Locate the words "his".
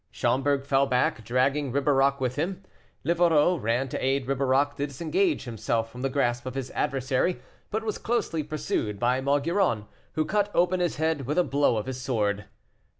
6.55-6.71, 10.79-10.95, 11.85-12.01